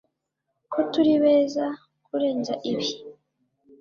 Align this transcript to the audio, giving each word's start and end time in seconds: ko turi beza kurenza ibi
ko 0.71 0.79
turi 0.91 1.13
beza 1.23 1.65
kurenza 2.05 2.53
ibi 2.71 2.87